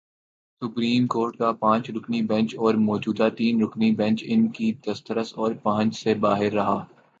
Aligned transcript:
Supreme 0.61 1.07
court 1.07 1.37
کا 1.37 1.51
پانچ 1.51 1.89
رکنی 1.89 2.21
بینچ 2.21 2.55
اور 2.55 2.73
موجودہ 2.73 3.29
تین 3.37 3.61
رکنی 3.63 3.91
بینچ 3.91 4.23
ان 4.27 4.47
کی 4.47 4.73
دسترس 4.87 5.33
اور 5.35 5.51
پہنچ 5.63 6.03
سے 6.03 6.13
باہر 6.13 6.53
رہا۔ 6.53 6.83